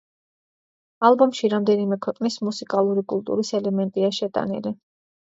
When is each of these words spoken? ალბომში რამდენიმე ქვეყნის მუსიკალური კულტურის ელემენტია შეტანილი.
ალბომში 1.09 1.51
რამდენიმე 1.53 1.97
ქვეყნის 2.05 2.37
მუსიკალური 2.47 3.05
კულტურის 3.13 3.53
ელემენტია 3.59 4.11
შეტანილი. 4.21 4.73